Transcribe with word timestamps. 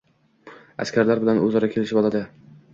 Askarlar 0.85 1.23
bilan 1.25 1.43
o‘zaro 1.45 1.71
kelishib 1.77 2.05
oladi. 2.05 2.27